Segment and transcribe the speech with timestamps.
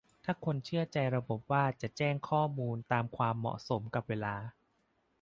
[0.25, 4.35] ถ้าคนเชื่อใจระบบว่าจะแจ้งข้อมูลตามความเหมาะสมกับเวลา